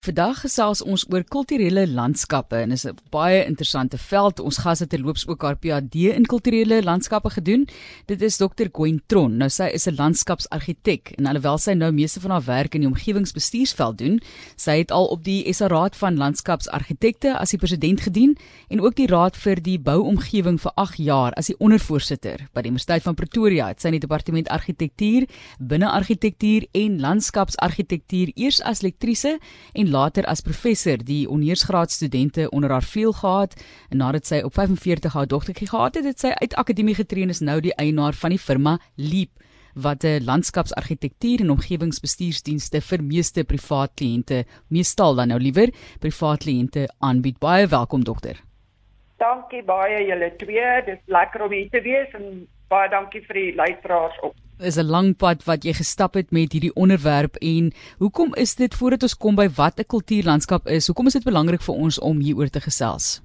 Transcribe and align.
Vandag 0.00 0.38
gesels 0.40 0.80
ons 0.80 1.02
oor 1.12 1.26
kulturele 1.28 1.82
landskappe 1.84 2.56
en 2.56 2.70
is 2.72 2.86
'n 2.86 2.96
baie 3.10 3.44
interessante 3.44 3.98
veld. 3.98 4.40
Ons 4.40 4.58
gas 4.58 4.78
het 4.78 4.88
terloops 4.88 5.26
ook 5.28 5.42
haar 5.42 5.56
PhD 5.56 5.94
in 6.16 6.24
kulturele 6.24 6.82
landskappe 6.82 7.30
gedoen. 7.30 7.68
Dit 8.06 8.22
is 8.22 8.36
Dr. 8.36 8.68
Gwen 8.72 9.02
Tron. 9.06 9.36
Nou 9.36 9.50
sy 9.50 9.64
is 9.64 9.86
'n 9.86 9.94
landskapsargitek 9.94 11.12
en 11.18 11.26
alhoewel 11.26 11.58
sy 11.58 11.72
nou 11.72 11.92
meeste 11.92 12.20
van 12.20 12.30
haar 12.30 12.44
werk 12.44 12.74
in 12.74 12.80
die 12.80 12.88
omgewingsbestuursveld 12.88 13.98
doen, 13.98 14.20
sy 14.56 14.78
het 14.78 14.90
al 14.90 15.06
op 15.06 15.24
die 15.24 15.52
SA 15.52 15.66
Raad 15.66 15.96
van 15.96 16.16
Landskapsargitekte 16.16 17.36
as 17.38 17.50
die 17.50 17.58
president 17.58 18.00
gedien 18.00 18.38
en 18.70 18.80
ook 18.80 18.96
die 18.96 19.06
Raad 19.06 19.36
vir 19.36 19.62
die 19.62 19.78
Bouomgewing 19.78 20.60
vir 20.60 20.72
8 20.76 20.96
jaar 20.96 21.32
as 21.32 21.46
die 21.46 21.58
ondervoorsitter 21.58 22.48
by 22.54 22.62
die 22.62 22.70
Universiteit 22.70 23.02
van 23.02 23.14
Pretoria. 23.14 23.66
Het 23.66 23.80
sy 23.80 23.86
in 23.86 23.92
die 23.92 24.00
departement 24.08 24.48
argitektuur, 24.48 25.28
binneargitektuur 25.58 26.66
en 26.72 27.00
landskapsargitektuur 27.00 28.32
eers 28.34 28.62
as 28.62 28.80
lektrise 28.80 29.38
en 29.74 29.89
later 29.90 30.24
as 30.30 30.40
professor 30.40 30.96
die 31.04 31.26
honeursgraad 31.28 31.90
studente 31.90 32.50
onder 32.50 32.70
haar 32.70 32.86
vleuel 32.86 33.12
gehad 33.12 33.54
en 33.90 33.96
nadat 33.96 34.26
sy 34.26 34.40
op 34.44 34.54
45 34.54 35.12
haar 35.12 35.26
dogtertjie 35.26 35.68
gehad 35.68 35.94
het, 35.94 36.04
het 36.04 36.20
sy 36.20 36.32
uit 36.34 36.54
akademie 36.54 36.94
getree 36.94 37.26
en 37.26 37.34
is 37.34 37.40
nou 37.40 37.60
die 37.60 37.74
eienaar 37.74 38.14
van 38.14 38.30
die 38.30 38.38
firma 38.38 38.78
Leap 38.96 39.30
wat 39.74 40.04
'n 40.04 40.24
landskapsargitektuur 40.24 41.40
en 41.40 41.50
omgewingsbestuursdienste 41.50 42.80
vir 42.80 43.02
meeste 43.02 43.44
privaat 43.44 43.90
kliënte, 43.94 44.44
meestal 44.68 45.14
dan 45.14 45.28
nou 45.28 45.40
liewer 45.40 45.70
privaat 46.00 46.38
kliënte 46.44 46.88
aanbied. 46.98 47.38
Baie 47.38 47.66
welkom 47.66 48.04
dokter. 48.04 48.42
Dankie 49.16 49.62
baie 49.62 50.06
julle 50.06 50.36
twee. 50.36 50.82
Dis 50.84 50.98
lekker 51.06 51.42
om 51.42 51.52
hier 51.52 51.68
te 51.70 51.80
wees 51.80 52.08
en 52.12 52.48
baie 52.70 52.88
dankie 52.88 53.22
vir 53.26 53.42
die 53.42 53.50
luisteraars 53.54 54.20
op 54.22 54.36
is 54.60 54.76
'n 54.76 54.90
lang 54.90 55.16
pad 55.16 55.44
wat 55.44 55.64
jy 55.64 55.72
gestap 55.72 56.14
het 56.14 56.30
met 56.30 56.52
hierdie 56.52 56.74
onderwerp 56.74 57.34
en 57.40 57.72
hoekom 57.98 58.34
is 58.34 58.54
dit 58.54 58.74
voordat 58.74 59.02
ons 59.02 59.16
kom 59.16 59.34
by 59.34 59.48
wat 59.48 59.78
'n 59.78 59.84
kultuurlandskap 59.84 60.66
is? 60.66 60.86
Hoekom 60.86 61.06
is 61.06 61.12
dit 61.12 61.24
belangrik 61.24 61.62
vir 61.62 61.74
ons 61.74 61.98
om 61.98 62.18
hieroor 62.18 62.48
te 62.48 62.60
gesels? 62.60 63.22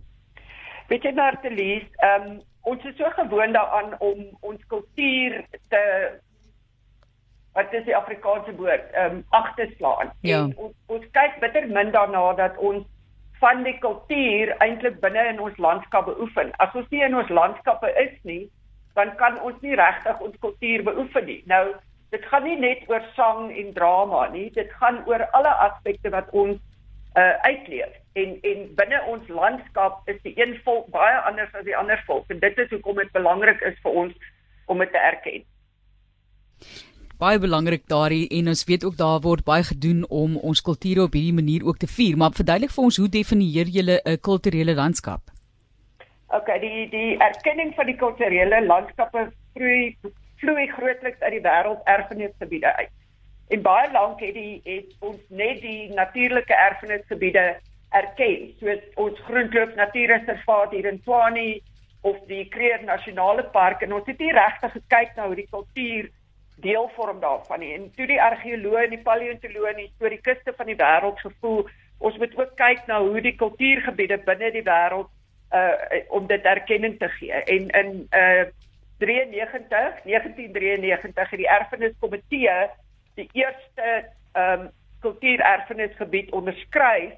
Weet 0.88 1.04
jy 1.04 1.12
nou 1.12 1.36
te 1.42 1.52
lees, 1.52 1.84
ehm 1.98 2.22
um, 2.22 2.42
ons 2.62 2.84
is 2.84 2.98
so 2.98 3.10
gewoond 3.10 3.54
daaraan 3.54 3.96
om 4.00 4.38
ons 4.42 4.62
kultuur 4.68 5.46
te 5.70 5.82
wat 7.54 7.74
is 7.74 7.86
die 7.86 7.96
Afrikaanse 7.96 8.56
woord? 8.56 8.92
Ehm 8.94 9.16
um, 9.16 9.24
agterslaan. 9.30 10.12
Ja. 10.22 10.44
En 10.44 10.58
ons 10.58 10.74
ons 10.86 11.06
kyk 11.12 11.40
bitter 11.40 11.68
min 11.68 11.92
daarna 11.92 12.34
dat 12.34 12.58
ons 12.58 12.86
van 13.40 13.64
die 13.64 13.78
kultuur 13.80 14.56
eintlik 14.58 15.00
binne 15.00 15.28
in 15.28 15.40
ons 15.40 15.58
landskap 15.58 16.06
beoefen. 16.06 16.52
As 16.58 16.74
ons 16.74 16.90
nie 16.90 17.04
in 17.04 17.16
ons 17.16 17.30
landskappe 17.30 17.92
is 18.04 18.16
nie, 18.24 18.50
dan 18.96 19.16
kan 19.20 19.40
ons 19.42 19.60
nie 19.62 19.76
regtig 19.76 20.20
ons 20.24 20.40
kultuur 20.40 20.84
beoefen 20.88 21.26
nie. 21.28 21.42
Nou, 21.52 21.66
dit 22.16 22.26
gaan 22.32 22.46
nie 22.48 22.58
net 22.60 22.86
oor 22.92 23.04
sang 23.16 23.50
en 23.52 23.74
drama 23.76 24.28
nie, 24.32 24.48
dit 24.56 24.72
gaan 24.80 25.02
oor 25.10 25.26
alle 25.38 25.52
aspekte 25.68 26.12
wat 26.16 26.32
ons 26.32 26.62
uh 27.20 27.34
uitleef. 27.48 27.92
En 28.20 28.38
en 28.52 28.64
binne 28.80 29.02
ons 29.12 29.28
landskap 29.28 30.08
is 30.12 30.20
die 30.24 30.34
een 30.40 30.56
volk 30.64 30.88
baie 30.96 31.20
anders 31.28 31.54
as 31.56 31.68
die 31.68 31.78
ander 31.78 32.02
volk 32.08 32.32
en 32.32 32.40
dit 32.40 32.58
is 32.64 32.72
hoekom 32.72 33.04
dit 33.04 33.12
belangrik 33.12 33.62
is 33.68 33.78
vir 33.84 34.00
ons 34.04 34.32
om 34.72 34.84
dit 34.84 34.92
te 34.92 35.04
erken. 35.12 35.46
Baie 37.20 37.40
belangrik 37.40 37.86
daardie 37.88 38.28
en 38.40 38.52
ons 38.52 38.66
weet 38.68 38.84
ook 38.84 38.98
daar 39.00 39.22
word 39.24 39.46
baie 39.48 39.64
gedoen 39.64 40.04
om 40.10 40.36
ons 40.38 40.62
kulture 40.62 41.08
op 41.08 41.16
hierdie 41.16 41.36
manier 41.36 41.64
ook 41.64 41.80
te 41.80 41.88
vier, 41.88 42.18
maar 42.20 42.36
verduidelik 42.36 42.76
vir 42.76 42.84
ons 42.84 43.00
hoe 43.00 43.08
definieer 43.10 43.72
jy 43.72 43.84
'n 43.88 44.20
kulturele 44.20 44.76
landskap? 44.76 45.35
Okay, 46.28 46.60
die 46.60 46.90
die 46.90 47.18
erkenning 47.22 47.74
van 47.76 47.86
die 47.86 47.96
kulturele 47.96 48.66
landskappe 48.66 49.28
vloei 49.54 49.96
vloei 50.42 50.66
grootliks 50.68 51.22
uit 51.22 51.38
die 51.38 51.44
wêrelderfenisgebiede 51.46 52.74
uit. 52.76 52.92
En 53.54 53.62
baie 53.62 53.92
lank 53.92 54.20
het 54.20 54.34
die 54.34 54.62
het 54.66 54.96
ons 55.06 55.22
net 55.30 55.62
die 55.62 55.94
natuurlike 55.94 56.54
erfenisgebiede 56.54 57.46
erken, 57.96 58.52
soos 58.60 58.82
ons 58.96 59.22
Groenkloof 59.28 59.76
Natuurreservaat 59.78 60.74
hier 60.74 60.90
in 60.90 61.00
Tshwane 61.02 61.62
of 62.02 62.18
die 62.28 62.44
Kruger 62.50 62.84
Nasionale 62.84 63.46
Park 63.54 63.86
en 63.86 63.94
ons 63.94 64.08
het 64.10 64.20
nie 64.20 64.34
regtig 64.34 64.74
gekyk 64.80 65.16
na 65.16 65.28
hoe 65.30 65.38
die 65.38 65.50
kultuur 65.52 66.10
deel 66.66 66.90
vorm 66.96 67.20
daarvan 67.22 67.62
nie. 67.62 67.74
En 67.78 67.92
toe 67.96 68.08
die 68.10 68.22
argeoloë 68.22 68.86
en 68.88 68.96
die 68.96 69.04
paleontoloë 69.06 69.72
en 69.72 69.82
die 69.84 69.90
historikuste 69.90 70.54
van 70.58 70.72
die 70.72 70.78
wêreld 70.80 71.22
gevoel, 71.22 71.66
ons 72.00 72.18
moet 72.18 72.38
ook 72.40 72.56
kyk 72.60 72.86
na 72.90 73.00
hoe 73.04 73.22
die 73.22 73.36
kultuurgebiede 73.40 74.20
binne 74.26 74.52
die 74.56 74.66
wêreld 74.66 75.12
uh 75.56 76.00
om 76.08 76.28
dit 76.28 76.44
erkenning 76.44 77.00
te 77.00 77.10
gee. 77.10 77.32
En 77.32 77.70
in 77.70 78.08
uh 78.12 78.46
93 78.98 80.02
1993 80.04 81.30
het 81.30 81.40
die 81.40 81.50
erfeniskomitee 81.50 82.70
die 83.16 83.30
eerste 83.32 84.10
ehm 84.32 84.62
um, 84.62 84.70
kultuurerfenisgebied 85.00 86.32
onderskryf 86.32 87.12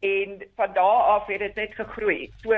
en 0.00 0.42
van 0.56 0.72
daardie 0.72 1.08
af 1.14 1.26
het 1.26 1.38
dit 1.38 1.54
net 1.54 1.74
gegroei. 1.74 2.30
So 2.42 2.54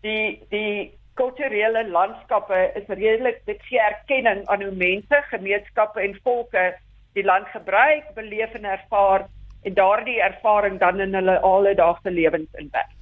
die 0.00 0.46
die 0.48 0.98
kulturele 1.14 1.88
landskappe 1.88 2.70
is 2.74 2.86
redelik 2.86 3.40
dit 3.44 3.62
gee 3.62 3.80
erkenning 3.80 4.46
aan 4.46 4.62
hoe 4.62 4.74
mense, 4.74 5.22
gemeenskappe 5.30 6.00
en 6.00 6.18
volke 6.22 6.74
die 7.12 7.24
land 7.24 7.46
gebruik, 7.52 8.14
beleef 8.14 8.54
en 8.54 8.64
ervaar 8.64 9.26
en 9.62 9.74
daardie 9.74 10.20
ervaring 10.22 10.78
dan 10.78 11.00
in 11.00 11.14
hulle 11.14 11.40
alledaagse 11.40 12.10
lewens 12.10 12.60
inwerk. 12.62 12.92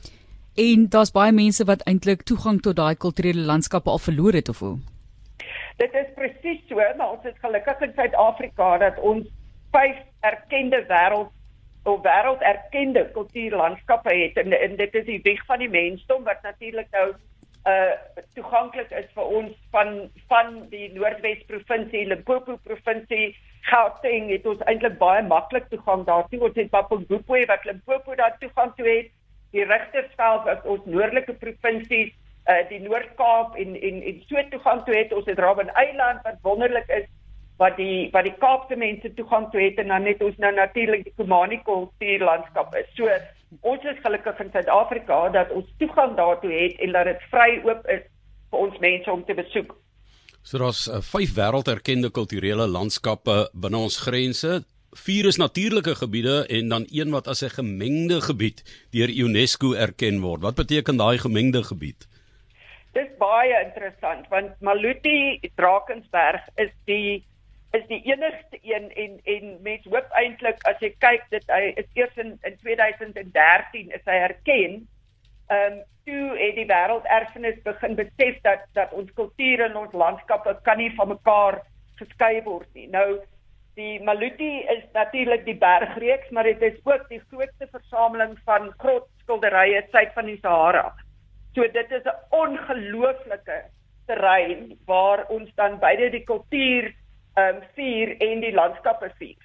En 0.56 0.88
daar's 0.88 1.10
baie 1.12 1.32
mense 1.32 1.64
wat 1.68 1.82
eintlik 1.84 2.22
toegang 2.22 2.62
tot 2.64 2.76
daai 2.76 2.94
kulturele 2.96 3.42
landskappe 3.44 3.90
al 3.90 3.98
verloor 3.98 4.32
het 4.32 4.48
of 4.48 4.58
hoe. 4.58 4.76
Dit 5.76 5.94
is 5.94 6.06
presies 6.14 6.62
so, 6.68 6.80
maar 6.96 7.10
ons 7.10 7.24
is 7.28 7.36
gelukkig 7.42 7.80
in 7.84 7.92
Suid-Afrika 7.96 8.68
dat 8.80 8.98
ons 8.98 9.26
vyf 9.76 9.98
erkende 10.20 10.80
wêreld 10.88 11.32
of 11.84 12.00
wêreld 12.06 12.40
erkende 12.40 13.02
kultuurlandskappe 13.12 14.14
het 14.14 14.40
en, 14.40 14.56
en 14.56 14.76
dit 14.76 14.94
is 14.94 15.04
die 15.04 15.20
wieg 15.26 15.44
van 15.50 15.60
die 15.60 15.68
mensdom 15.68 16.24
wat 16.24 16.40
natuurlik 16.42 16.88
nou 16.96 17.10
uh 17.66 17.92
toeganklik 18.38 18.90
is 18.96 19.06
vir 19.18 19.30
ons 19.40 19.52
van 19.76 19.92
van 20.32 20.50
die 20.72 20.88
Noordwes 20.94 21.44
provinsie, 21.50 22.06
Limpopo 22.06 22.56
provinsie, 22.64 23.36
Gauteng 23.68 24.30
het 24.30 24.46
ons 24.46 24.64
eintlik 24.70 24.96
baie 24.98 25.22
maklik 25.26 25.68
toegang 25.68 26.04
daartoe. 26.06 26.40
Ons 26.48 26.56
het 26.56 26.70
Mapungubwe 26.72 27.44
wat 27.50 27.64
Limpopo 27.68 28.14
daar 28.14 28.36
toegang 28.40 28.72
toe 28.78 28.86
het 28.88 29.10
die 29.52 29.64
Rigtersveld 29.64 30.48
as 30.52 30.64
ons 30.64 30.86
noordelike 30.86 31.36
provinsies 31.42 32.14
uh 32.46 32.62
die 32.70 32.80
Noord-Kaap 32.82 33.56
en 33.58 33.74
en 33.74 34.02
en 34.02 34.18
so 34.28 34.42
toegang 34.50 34.82
toe 34.86 34.94
het 34.96 35.12
ons 35.12 35.26
het 35.26 35.38
Robben 35.42 35.72
Eiland 35.74 36.22
wat 36.26 36.42
wonderlik 36.42 36.90
is 36.98 37.08
wat 37.58 37.78
die 37.80 38.08
wat 38.12 38.26
die 38.28 38.36
Kaapse 38.42 38.76
mense 38.76 39.10
toegang 39.14 39.48
toe 39.52 39.62
het 39.62 39.80
en 39.82 39.88
dan 39.94 40.06
net 40.06 40.22
ons 40.22 40.36
nou 40.42 40.52
natuurlik 40.54 41.06
die 41.08 41.14
Komani 41.16 41.58
kultuurlandskap 41.64 42.74
is. 42.76 42.90
So 42.98 43.08
ons 43.62 43.88
is 43.88 43.98
gelukkig 44.04 44.44
in 44.44 44.52
Suid-Afrika 44.52 45.18
dat 45.34 45.50
ons 45.56 45.66
toegang 45.80 46.14
daartoe 46.20 46.52
het 46.52 46.78
en 46.84 46.94
dat 46.98 47.10
dit 47.10 47.26
vry 47.32 47.50
oop 47.64 47.90
is 47.96 48.04
vir 48.50 48.62
ons 48.62 48.78
mense 48.84 49.10
om 49.12 49.24
te 49.24 49.34
besoek. 49.34 49.74
So 50.46 50.62
daar's 50.62 50.86
uh, 50.86 51.00
vyf 51.02 51.34
wêrelderkende 51.34 52.12
kulturele 52.14 52.68
landskappe 52.70 53.48
binne 53.54 53.80
ons 53.88 53.98
grense 54.04 54.60
vier 54.92 55.26
is 55.26 55.36
natuurlike 55.36 55.94
gebiede 55.94 56.46
en 56.46 56.68
dan 56.68 56.86
een 56.90 57.10
wat 57.10 57.26
as 57.26 57.42
'n 57.42 57.48
gemengde 57.48 58.20
gebied 58.20 58.86
deur 58.90 59.08
UNESCO 59.08 59.72
erken 59.72 60.20
word. 60.20 60.42
Wat 60.42 60.54
beteken 60.54 60.96
daai 60.96 61.18
gemengde 61.18 61.62
gebied? 61.62 62.08
Dis 62.92 63.08
baie 63.18 63.64
interessant 63.64 64.28
want 64.28 64.60
Maluti 64.60 65.40
Drakensberg 65.54 66.42
is 66.54 66.70
die 66.84 67.24
is 67.72 67.86
die 67.86 68.02
enigste 68.04 68.58
een 68.62 68.90
en 68.94 69.20
en 69.24 69.58
mens 69.62 69.84
hoop 69.84 70.08
eintlik 70.10 70.62
as 70.62 70.78
jy 70.80 70.94
kyk 70.98 71.26
dit 71.30 71.44
hy 71.46 71.72
is 71.76 71.88
eers 71.92 72.16
in 72.16 72.38
in 72.42 72.56
2013 72.62 73.90
is 73.90 74.04
hy 74.04 74.18
erken. 74.28 74.88
Ehm 75.48 75.72
um, 75.72 75.84
toe 76.06 76.38
het 76.38 76.54
die 76.54 76.66
wêrelderfenis 76.70 77.62
begin 77.62 77.94
besef 77.98 78.36
dat 78.42 78.66
dat 78.72 78.92
ons 78.92 79.12
kultuur 79.14 79.64
en 79.64 79.76
ons 79.76 79.92
landskappe 79.92 80.58
kan 80.62 80.78
nie 80.78 80.92
van 80.94 81.08
mekaar 81.08 81.60
geskei 82.00 82.42
word 82.44 82.68
nie. 82.74 82.86
Nou 82.88 83.18
Die 83.76 84.00
Maluti 84.00 84.64
is 84.72 84.84
natuurlik 84.94 85.42
die 85.44 85.56
bergreeks, 85.60 86.30
maar 86.32 86.48
dit 86.48 86.62
is 86.64 86.78
ook 86.88 87.02
die 87.10 87.20
grootste 87.28 87.66
versameling 87.70 88.38
van 88.48 88.70
grotskilderye 88.80 89.82
suid 89.92 90.14
van 90.14 90.30
die 90.30 90.38
Sahara. 90.40 90.94
So 91.52 91.66
dit 91.72 91.90
is 91.92 92.04
'n 92.04 92.16
ongelooflike 92.30 93.58
terrein 94.06 94.78
waar 94.86 95.26
ons 95.28 95.50
dan 95.54 95.78
beide 95.78 96.10
die 96.10 96.24
kultuur 96.24 96.94
ehm 97.34 97.56
um, 97.56 97.62
vier 97.74 98.16
en 98.16 98.40
die 98.40 98.54
landskappe 98.54 99.10
vier. 99.18 99.36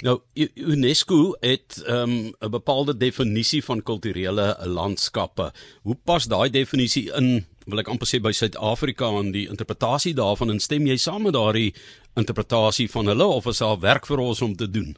Nou 0.00 0.20
UNESCO 0.54 1.36
het 1.40 1.82
ehm, 1.86 2.10
'n 2.10 2.34
um, 2.40 2.50
bepaalde 2.50 2.96
definisie 2.96 3.64
van 3.64 3.82
kulturele 3.82 4.56
landskappe. 4.64 5.52
Hoe 5.82 5.96
pas 6.04 6.24
daai 6.24 6.50
definisie 6.50 7.12
in 7.14 7.46
wil 7.66 7.78
ek 7.78 7.88
amper 7.88 8.06
sê 8.06 8.20
by 8.22 8.30
Suid-Afrika 8.32 9.08
en 9.18 9.32
die 9.32 9.48
interpretasie 9.48 10.14
daarvan 10.14 10.50
en 10.50 10.60
stem 10.60 10.86
jy 10.86 10.96
saam 10.96 11.22
met 11.22 11.32
daardie 11.32 11.74
interpretasie 12.16 12.90
van 12.90 13.06
hulle 13.12 13.26
of 13.38 13.46
is 13.46 13.62
daar 13.62 13.80
werk 13.80 14.06
vir 14.06 14.22
ons 14.24 14.42
om 14.42 14.54
te 14.56 14.70
doen? 14.70 14.94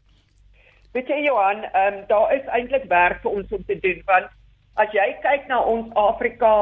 Weet 0.97 1.09
jy 1.09 1.23
Johan, 1.27 1.65
ehm 1.65 1.95
um, 1.95 2.05
daar 2.11 2.35
is 2.35 2.47
eintlik 2.57 2.85
werk 2.89 3.23
vir 3.23 3.31
ons 3.31 3.53
om 3.53 3.65
te 3.65 3.79
doen 3.81 4.03
want 4.07 4.31
as 4.79 4.93
jy 4.95 5.09
kyk 5.23 5.49
na 5.51 5.59
ons 5.61 5.91
Afrika 5.99 6.53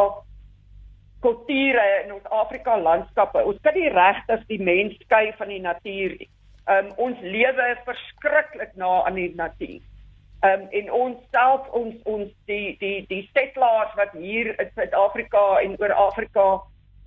kulture 1.24 1.84
en 2.04 2.14
ons 2.16 2.30
Afrika 2.30 2.76
landskappe, 2.80 3.44
ons 3.44 3.60
kan 3.64 3.76
nie 3.76 3.90
regtig 3.92 4.46
die 4.50 4.62
mens 4.62 4.96
skei 5.04 5.32
van 5.38 5.52
die 5.52 5.60
natuur 5.60 6.16
nie. 6.20 6.30
Ehm 6.66 6.86
um, 6.86 6.94
ons 7.08 7.20
lewe 7.22 7.68
verskriklik 7.86 8.72
na 8.80 9.02
aan 9.06 9.20
die 9.20 9.32
natuur. 9.38 9.82
Ehm 10.44 10.64
um, 10.64 10.64
en 10.80 10.90
ons 11.02 11.20
self 11.36 11.68
ons 11.80 11.94
ons 12.04 12.32
die 12.50 12.76
die 12.80 13.04
die 13.12 13.22
settlers 13.34 13.92
wat 14.00 14.16
hier 14.16 14.52
in 14.56 14.72
Suid-Afrika 14.74 15.44
en 15.62 15.76
oor 15.80 15.94
Afrika 16.08 16.46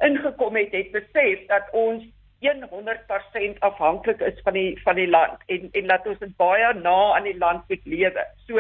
ingekom 0.06 0.56
het, 0.56 0.72
het 0.72 0.94
besef 0.96 1.44
dat 1.52 1.68
ons 1.76 2.06
100% 2.42 3.60
afhanklik 3.60 4.20
is 4.20 4.40
van 4.44 4.54
die 4.54 4.80
van 4.84 4.96
die 4.96 5.08
land 5.08 5.42
en 5.46 5.70
en 5.72 5.86
laat 5.86 6.08
ons 6.08 6.20
dit 6.20 6.38
baie 6.38 6.74
na 6.74 7.14
aan 7.16 7.28
die 7.28 7.38
land 7.38 7.68
moet 7.68 7.86
lewe. 7.86 8.24
So 8.48 8.60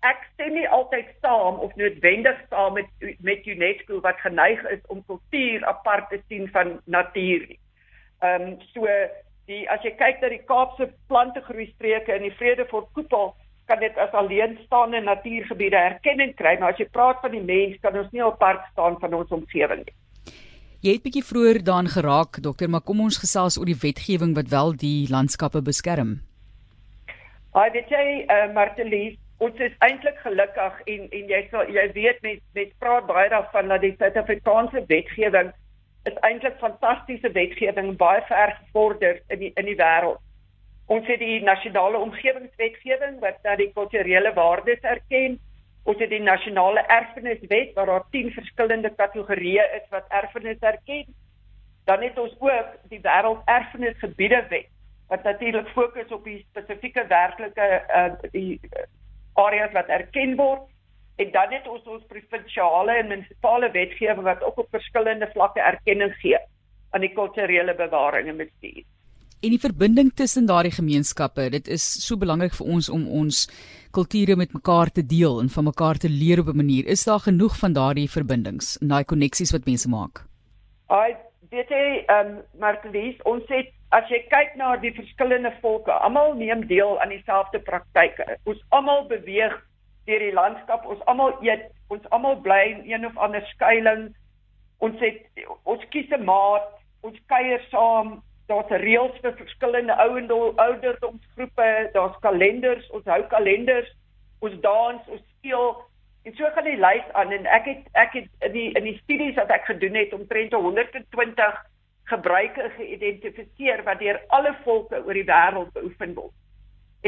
ek 0.00 0.22
stem 0.32 0.54
nie 0.56 0.68
altyd 0.68 1.08
saam 1.20 1.60
of 1.64 1.74
noodwendig 1.76 2.38
saam 2.48 2.76
met 2.76 2.88
met 3.20 3.46
UNESCO 3.46 4.00
wat 4.00 4.20
geneig 4.20 4.62
is 4.74 4.84
om 4.88 5.04
kultuur 5.06 5.66
apart 5.66 6.08
te 6.08 6.20
sien 6.28 6.48
van 6.48 6.80
natuur 6.84 7.46
nie. 7.48 7.60
Ehm 8.20 8.42
um, 8.42 8.56
so 8.72 8.86
die 9.46 9.62
as 9.70 9.82
jy 9.82 9.94
kyk 9.96 10.20
na 10.20 10.28
die 10.28 10.44
Kaapse 10.52 10.90
plantegroei 11.08 11.70
streke 11.74 12.14
in 12.14 12.28
die 12.28 12.36
Vredefort 12.36 12.92
koepel 12.92 13.34
kan 13.70 13.80
dit 13.80 13.96
as 14.02 14.12
alleenstaande 14.18 15.00
natuurgebiede 15.00 15.76
erkenning 15.76 16.34
kry, 16.36 16.56
maar 16.58 16.72
as 16.74 16.80
jy 16.82 16.88
praat 16.90 17.20
van 17.22 17.30
die 17.30 17.44
mens 17.52 17.78
kan 17.80 17.96
ons 17.96 18.10
nie 18.12 18.24
apart 18.24 18.64
staan 18.72 18.98
van 19.00 19.14
ons 19.14 19.30
omgewing 19.36 19.84
nie. 19.86 19.99
Jy 20.80 20.94
het 20.96 21.02
bietjie 21.04 21.20
vroeër 21.28 21.58
daaraan 21.60 21.90
geraak, 21.92 22.38
dokter, 22.40 22.68
maar 22.72 22.80
kom 22.80 23.02
ons 23.04 23.18
gesels 23.20 23.58
oor 23.60 23.68
die 23.68 23.76
wetgewing 23.82 24.30
wat 24.32 24.48
wel 24.48 24.70
die 24.80 25.10
landskappe 25.12 25.60
beskerm. 25.60 26.14
Ai, 27.52 27.66
weet 27.74 27.92
jy, 27.92 28.04
uh, 28.24 28.46
Martelies, 28.56 29.18
ons 29.44 29.60
is 29.60 29.74
eintlik 29.84 30.16
gelukkig 30.24 30.78
en 30.94 31.04
en 31.18 31.28
jy 31.34 31.40
sal 31.50 31.68
jy 31.68 31.84
weet 31.92 32.22
met 32.24 32.40
met 32.56 32.72
praat 32.80 33.04
baie 33.10 33.28
daarvan 33.28 33.68
dat 33.68 33.84
die 33.84 33.92
Suid-Afrikaanse 33.98 34.84
wetgewing 34.88 35.52
is 36.08 36.16
eintlik 36.24 36.56
fantastiese 36.64 37.28
wetgewing, 37.36 37.92
baie 38.00 38.24
ver 38.32 38.56
gevorder 38.62 39.20
in 39.28 39.44
die 39.44 39.52
in 39.60 39.68
die 39.68 39.76
wêreld. 39.76 40.24
Ons 40.88 41.12
het 41.12 41.20
die 41.20 41.42
nasionale 41.44 42.00
omgewingswetgewing 42.06 43.20
wat 43.20 43.36
dat 43.44 43.60
die 43.60 43.68
kulturele 43.76 44.32
waardes 44.32 44.80
erken 44.80 45.36
Ons 45.88 45.98
het 45.98 46.10
die 46.12 46.20
nasionale 46.20 46.80
erfeniswet 46.80 47.72
waar 47.74 47.86
daar 47.86 48.04
10 48.10 48.32
verskillende 48.32 48.90
kategorieë 48.94 49.64
is 49.78 49.86
wat 49.90 50.08
erfenis 50.08 50.58
erken. 50.60 51.14
Dan 51.84 52.02
het 52.02 52.18
ons 52.18 52.34
ook 52.38 52.76
die 52.88 53.00
wêreld 53.00 53.40
erfenisgebiede 53.44 54.44
wet 54.48 54.68
wat 55.10 55.22
natuurlik 55.22 55.68
fokus 55.74 56.12
op 56.14 56.24
die 56.24 56.46
spesifieke 56.50 57.06
werklike 57.06 57.68
uh, 57.88 58.12
die 58.30 58.60
uh, 58.62 58.84
areas 59.32 59.72
wat 59.72 59.88
erken 59.90 60.36
word. 60.36 60.68
En 61.16 61.32
dan 61.32 61.52
het 61.52 61.66
ons 61.68 61.86
ons 61.86 62.04
provinsiale 62.06 62.94
en 63.00 63.10
munisipale 63.10 63.70
wetgewing 63.70 64.22
wat 64.22 64.42
ook 64.42 64.58
op 64.58 64.70
verskillende 64.70 65.28
vlakke 65.32 65.60
erkenning 65.60 66.14
gee 66.22 66.38
aan 66.90 67.00
die 67.00 67.12
kulturele 67.12 67.74
bewaring 67.74 68.28
en 68.28 68.36
bestuur. 68.36 68.84
En 69.40 69.54
die 69.54 69.60
verbinding 69.60 70.10
tussen 70.12 70.44
daardie 70.44 70.74
gemeenskappe, 70.76 71.46
dit 71.48 71.68
is 71.72 71.84
so 72.04 72.20
belangrik 72.20 72.52
vir 72.58 72.66
ons 72.74 72.90
om 72.92 73.06
ons 73.22 73.38
kulture 73.96 74.36
met 74.36 74.52
mekaar 74.52 74.92
te 74.92 75.00
deel 75.00 75.40
en 75.40 75.48
van 75.54 75.64
mekaar 75.64 75.96
te 76.02 76.10
leer 76.12 76.42
op 76.42 76.50
'n 76.52 76.56
manier. 76.56 76.84
Is 76.86 77.04
daar 77.04 77.24
genoeg 77.24 77.56
van 77.56 77.72
daardie 77.72 78.10
verbindings, 78.10 78.76
daai 78.80 79.04
koneksies 79.04 79.52
wat 79.52 79.64
mense 79.64 79.88
maak? 79.88 80.26
Ai, 80.86 81.16
weet 81.50 81.68
jy, 81.68 82.04
ehm 82.06 82.26
um, 82.26 82.38
Martelies, 82.58 83.16
ons 83.24 83.42
het 83.48 83.72
as 83.88 84.08
jy 84.08 84.20
kyk 84.28 84.56
na 84.56 84.76
die 84.76 84.92
verskillende 84.92 85.52
volke, 85.60 85.92
almal 85.92 86.34
neem 86.34 86.66
deel 86.66 87.00
aan 87.00 87.08
dieselfde 87.08 87.58
praktyke. 87.60 88.36
Ons 88.44 88.60
almal 88.68 89.06
beweeg 89.06 89.56
deur 90.04 90.18
die 90.18 90.34
landskap, 90.34 90.84
ons 90.86 91.00
almal 91.06 91.32
eet, 91.42 91.72
ons 91.88 92.04
almal 92.10 92.36
bly 92.36 92.62
in 92.76 92.92
een 92.92 93.06
of 93.06 93.16
ander 93.16 93.46
skuilings. 93.46 94.12
Ons 94.78 95.00
het 95.00 95.16
ons 95.64 95.84
kies 95.88 96.10
'n 96.10 96.24
maat, 96.24 96.68
ons 97.00 97.18
kuier 97.26 97.60
saam, 97.70 98.22
daar's 98.50 98.72
reëls 98.82 99.16
vir 99.22 99.36
verskillende 99.38 99.94
ouderdomsgroepe, 99.96 101.68
daar's 101.94 102.18
kalenders, 102.24 102.90
ons 102.96 103.06
hou 103.06 103.22
kalenders, 103.30 103.90
ons 104.44 104.56
dans, 104.64 105.08
ons 105.08 105.24
speel 105.38 105.68
en 106.22 106.34
so 106.36 106.48
gaan 106.54 106.66
die 106.68 106.80
lys 106.80 107.06
aan 107.16 107.32
en 107.32 107.46
ek 107.48 107.68
het 107.70 107.86
ek 107.96 108.16
het 108.18 108.48
in 108.48 108.52
die 108.52 108.68
in 108.76 108.84
die 108.90 108.96
studies 108.98 109.38
wat 109.38 109.52
ek 109.54 109.64
gedoen 109.70 109.96
het 109.96 110.12
omtrent 110.12 110.52
120 110.52 111.60
gebruike 112.10 112.66
geïdentifiseer 112.76 113.84
wat 113.86 114.02
deur 114.02 114.18
alle 114.36 114.52
volke 114.64 115.00
oor 115.00 115.16
die 115.16 115.28
wêreld 115.28 115.72
beoefen 115.76 116.14
word. 116.18 116.34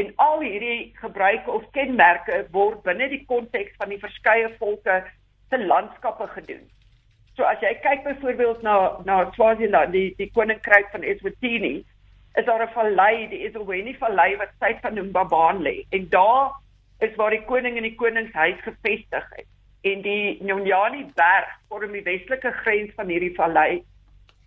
En 0.01 0.09
al 0.25 0.39
hierdie 0.41 0.93
gebruike 0.97 1.51
of 1.51 1.67
kenmerke 1.77 2.45
word 2.55 2.81
binne 2.87 3.09
die 3.11 3.21
konteks 3.29 3.75
van 3.81 3.93
die 3.93 4.01
verskeie 4.01 4.49
volke 4.57 5.03
se 5.51 5.59
landskappe 5.61 6.27
gedoen. 6.37 6.63
So 7.35 7.43
as 7.43 7.61
jy 7.65 7.73
kyk 7.81 8.03
byvoorbeeld 8.05 8.61
na 8.61 9.01
na 9.05 9.31
Swaziland, 9.33 9.91
die 9.91 10.13
die 10.17 10.29
koninkryk 10.35 10.91
van 10.91 11.01
Eswatini, 11.01 11.85
is 12.37 12.45
daar 12.45 12.61
'n 12.61 12.73
vallei, 12.73 13.27
die 13.29 13.45
Eselweni 13.45 13.95
vallei 13.97 14.35
wat 14.37 14.51
tyd 14.59 14.79
van 14.81 14.99
Mbabane 14.99 15.59
lê. 15.59 15.85
En 15.89 16.09
daar 16.09 16.51
is 16.99 17.15
waar 17.15 17.29
die 17.29 17.45
koning 17.45 17.77
en 17.77 17.83
die 17.83 17.95
koningshuis 17.95 18.61
gevestig 18.61 19.25
is. 19.35 19.49
En 19.81 20.01
die 20.01 20.43
Nyonyani 20.43 21.05
berg 21.15 21.49
vorm 21.69 21.91
die 21.91 22.03
westelike 22.03 22.51
grens 22.51 22.93
van 22.95 23.07
hierdie 23.07 23.35
vallei. 23.35 23.83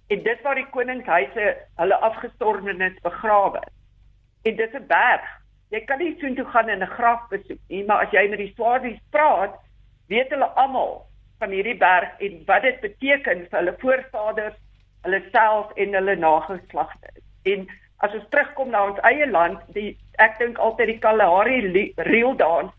En 0.08 0.22
dit 0.22 0.42
waar 0.42 0.54
die 0.54 0.70
koningshuise 0.70 1.56
hulle 1.76 1.96
afgestorwenes 1.96 3.00
begrawe. 3.02 3.62
En 4.42 4.56
dis 4.56 4.72
'n 4.72 4.86
berg. 4.86 5.26
Jy 5.70 5.80
kan 5.80 5.98
nie 5.98 6.16
soontoe 6.20 6.44
gaan 6.44 6.68
en 6.68 6.82
'n 6.82 6.94
graf 6.98 7.28
besoek 7.28 7.58
nie, 7.68 7.84
maar 7.84 8.04
as 8.04 8.10
jy 8.10 8.28
met 8.28 8.38
die 8.38 8.52
Swazis 8.54 8.98
praat, 9.10 9.54
weet 10.06 10.30
hulle 10.30 10.46
almal 10.46 11.05
van 11.38 11.50
hierdie 11.50 11.76
berg 11.76 12.20
en 12.24 12.38
wat 12.46 12.62
dit 12.62 12.80
beteken 12.80 13.44
vir 13.50 13.58
hulle 13.58 13.74
voorvaders, 13.82 14.56
hulle 15.02 15.20
self 15.32 15.72
en 15.76 15.94
hulle 15.94 16.16
nageslagte. 16.16 17.12
En 17.44 17.68
as 18.04 18.14
ons 18.14 18.26
terugkom 18.30 18.70
na 18.70 18.86
ons 18.90 19.00
eie 19.08 19.28
land, 19.30 19.60
die 19.76 19.96
ek 20.22 20.38
dink 20.40 20.58
altyd 20.58 20.94
die 20.94 20.98
Kalahari 21.04 21.60
reel 22.08 22.34
dans 22.36 22.72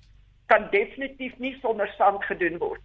kan 0.47 0.67
definitief 0.71 1.37
nie 1.43 1.55
sonder 1.61 1.89
sand 1.97 2.23
gedoen 2.25 2.57
word. 2.61 2.83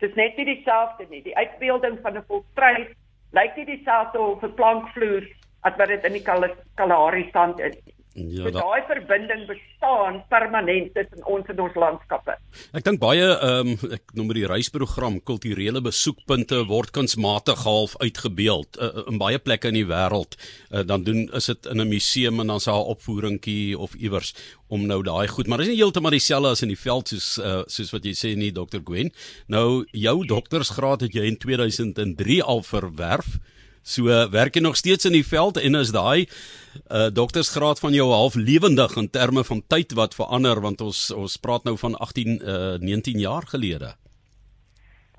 Dit 0.00 0.10
is 0.10 0.16
net 0.16 0.36
nie 0.36 0.48
dieselfde 0.50 1.06
nie. 1.08 1.22
Die 1.22 1.36
uitbeelding 1.36 2.00
van 2.02 2.16
'n 2.16 2.24
volstrys 2.28 2.88
lyk 3.32 3.56
nie 3.56 3.66
dieselfde 3.66 4.20
op 4.20 4.42
'n 4.44 4.54
plankvloer 4.54 5.24
as 5.62 5.76
wat 5.76 5.88
dit 5.88 6.04
in 6.04 6.12
die 6.12 6.26
Kalahari 6.74 7.28
sand 7.32 7.60
is. 7.60 7.76
Ja, 8.16 8.46
so 8.46 8.50
daai 8.54 8.80
verbinding 8.88 9.42
bestaan 9.44 10.22
permanent 10.32 10.94
tussen 10.96 11.20
ons 11.28 11.48
en 11.52 11.58
ons 11.60 11.74
landskappe. 11.76 12.36
Ek 12.72 12.84
dink 12.86 13.00
baie 13.02 13.26
ehm 13.28 13.74
um, 13.74 13.90
ek 13.92 14.14
noem 14.16 14.30
dit 14.32 14.38
die 14.40 14.48
reisprogram 14.48 15.18
kulturele 15.28 15.82
besoekpunte 15.84 16.62
word 16.70 16.94
kunsmatig 16.96 17.60
half 17.66 17.92
uitgebeeld 18.00 18.80
uh, 18.80 19.04
in 19.10 19.20
baie 19.20 19.36
plekke 19.38 19.68
in 19.68 19.76
die 19.82 19.88
wêreld. 19.90 20.38
Uh, 20.70 20.80
dan 20.88 21.04
doen 21.04 21.26
is 21.36 21.50
dit 21.52 21.68
in 21.68 21.82
'n 21.84 21.88
museum 21.88 22.40
en 22.40 22.54
dan 22.54 22.64
daar 22.64 22.80
'n 22.80 22.92
opvoeringkie 22.96 23.78
of 23.78 23.94
iewers 23.94 24.32
om 24.68 24.86
nou 24.86 25.02
daai 25.02 25.28
goed, 25.28 25.46
maar 25.46 25.58
dit 25.58 25.66
is 25.66 25.74
nie 25.74 25.82
heeltemal 25.82 26.10
dieselfde 26.10 26.48
as 26.48 26.62
in 26.62 26.72
die 26.72 26.80
veld 26.80 27.08
soos 27.08 27.36
uh, 27.38 27.62
soos 27.66 27.92
wat 27.92 28.04
jy 28.04 28.14
sê 28.16 28.34
nie 28.34 28.52
Dr. 28.52 28.80
Gwen. 28.84 29.12
Nou 29.46 29.84
jou 29.92 30.24
doktorsgraad 30.24 31.00
het 31.00 31.12
jy 31.12 31.28
in 31.28 31.36
2003 31.36 32.42
al 32.42 32.62
verwerf. 32.62 33.38
So 33.86 34.10
werk 34.34 34.56
jy 34.58 34.62
nog 34.64 34.76
steeds 34.76 35.06
in 35.06 35.14
die 35.14 35.26
veld 35.26 35.60
en 35.62 35.78
is 35.78 35.92
daai 35.94 36.26
uh, 36.26 37.06
doktersgraad 37.14 37.78
van 37.78 37.94
jou 37.94 38.08
half 38.10 38.34
lewendig 38.34 38.96
in 38.98 39.06
terme 39.14 39.44
van 39.46 39.62
tyd 39.70 39.94
wat 39.94 40.16
verander 40.18 40.58
want 40.60 40.82
ons 40.82 41.06
ons 41.14 41.36
praat 41.38 41.62
nou 41.68 41.76
van 41.78 41.94
18 41.94 42.34
uh, 42.34 42.56
19 42.82 43.22
jaar 43.22 43.46
gelede. 43.52 43.94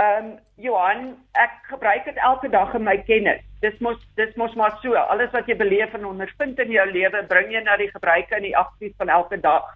Ehm 0.04 0.26
um, 0.26 0.36
Johan, 0.58 1.16
ek 1.38 1.54
gebruik 1.70 2.06
dit 2.10 2.18
elke 2.18 2.50
dag 2.50 2.74
in 2.76 2.84
my 2.84 2.98
kennis. 3.08 3.40
Dis 3.62 3.78
mos 3.80 3.98
dis 4.20 4.36
mos 4.36 4.54
maar 4.60 4.76
so. 4.82 4.98
Alles 5.00 5.32
wat 5.32 5.48
jy 5.48 5.56
beleef 5.56 5.94
en 5.94 6.06
ondervind 6.06 6.60
in 6.60 6.72
jou 6.74 6.86
lewe, 6.92 7.24
bring 7.30 7.54
jy 7.54 7.62
na 7.64 7.78
die 7.78 7.92
gebruike 7.94 8.36
in 8.36 8.50
die 8.50 8.58
aksies 8.58 8.96
van 8.98 9.14
elke 9.14 9.40
dag. 9.40 9.72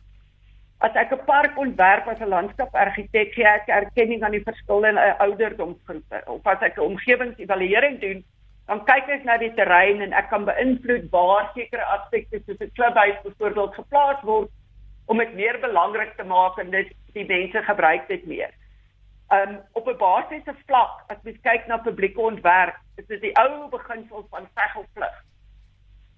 As 0.81 0.97
ek 0.97 1.13
'n 1.13 1.25
park 1.25 1.57
ontwerp 1.57 2.07
as 2.07 2.19
'n 2.19 2.33
landskapargitek, 2.33 3.33
gee 3.33 3.47
ek 3.47 3.69
erkenning 3.69 4.23
aan 4.23 4.35
die 4.35 4.43
verskillende 4.43 5.15
ouderdomsgroepe. 5.19 6.23
Of 6.27 6.45
as 6.45 6.61
ek 6.61 6.77
'n 6.77 6.89
omgewingsevaluering 6.91 7.99
doen, 8.01 8.23
dan 8.71 8.85
kyk 8.87 9.09
ek 9.11 9.25
na 9.27 9.35
die 9.35 9.51
terrein 9.57 9.99
en 9.99 10.13
ek 10.15 10.29
kan 10.31 10.45
beïnvloed 10.47 11.09
waar 11.11 11.49
sekere 11.51 11.83
aspekte 11.91 12.39
soos 12.39 12.61
'n 12.63 12.71
klubhuis 12.77 13.17
byvoorbeeld 13.23 13.73
geplaas 13.75 14.21
word 14.23 14.47
om 15.11 15.17
dit 15.19 15.33
meer 15.35 15.57
belangrik 15.59 16.13
te 16.15 16.23
maak 16.23 16.55
en 16.57 16.71
dit 16.71 16.93
die 17.17 17.25
mense 17.27 17.63
gebruik 17.67 18.07
dit 18.07 18.23
meer. 18.31 18.53
Um 19.37 19.59
op 19.73 19.89
'n 19.91 19.97
basiese 19.97 20.55
vlak 20.67 21.03
as 21.11 21.19
jy 21.23 21.33
kyk 21.43 21.67
na 21.67 21.77
publieke 21.83 22.21
ontwerp, 22.21 22.79
is 22.95 23.05
dit 23.07 23.21
die 23.21 23.35
ou 23.35 23.67
beginsel 23.75 24.23
van 24.31 24.47
veghofvlug. 24.55 25.17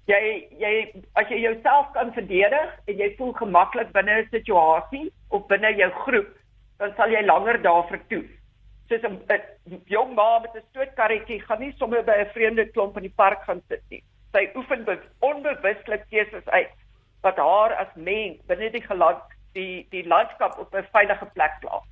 Jy 0.06 0.22
jy 0.60 0.74
as 1.16 1.28
jy 1.30 1.40
jouself 1.48 1.90
kan 1.94 2.14
verdedig 2.14 2.70
en 2.86 2.98
jy 2.98 3.16
voel 3.18 3.34
gemaklik 3.34 3.92
binne 3.98 4.22
'n 4.22 4.30
situasie 4.30 5.12
of 5.30 5.48
binne 5.48 5.74
jou 5.76 5.90
groep, 6.06 6.38
dan 6.78 6.94
sal 6.96 7.10
jy 7.10 7.26
langer 7.26 7.62
daar 7.62 7.88
vertoef 7.88 8.30
soos 8.90 9.04
'n 9.04 9.82
jong 9.86 10.16
ma 10.16 10.40
met 10.40 10.56
'n 10.56 10.66
stootkarretjie 10.70 11.40
gaan 11.42 11.60
nie 11.60 11.74
sommer 11.78 12.04
by 12.04 12.18
'n 12.20 12.34
vreemde 12.34 12.66
klomp 12.72 12.98
in 12.98 13.04
die 13.04 13.18
park 13.22 13.44
gaan 13.44 13.62
sit 13.68 13.84
nie. 13.90 14.04
Sy 14.32 14.50
oefen 14.56 14.86
onbewuslik 15.20 16.06
keuses 16.10 16.48
uit 16.48 16.72
wat 17.22 17.38
haar 17.38 17.74
as 17.74 17.96
mens 17.96 18.42
binne 18.48 18.70
die 18.72 18.82
geland 18.82 19.24
die 19.54 19.88
die 19.90 20.08
landskap 20.08 20.58
op 20.60 20.76
'n 20.76 20.88
veilige 20.92 21.26
plek 21.26 21.60
plaas. 21.60 21.88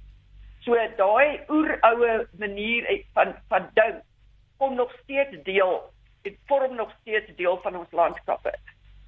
So 0.59 0.75
daai 0.97 1.39
oeroue 1.49 2.27
manier 2.37 3.03
van 3.13 3.35
van 3.49 3.69
dink 3.73 4.03
kom 4.57 4.75
nog 4.75 4.91
steeds 5.03 5.43
deel 5.43 5.91
dit 6.21 6.37
vorm 6.45 6.75
nog 6.75 6.91
steeds 7.01 7.35
deel 7.35 7.59
van 7.61 7.75
ons 7.75 7.91
landskappe. 7.91 8.53